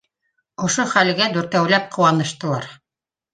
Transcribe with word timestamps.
Ошо 0.67 0.85
чәлгә 0.93 1.27
дүртәүләп 1.35 1.85
ҡыуаныштылар 1.99 2.67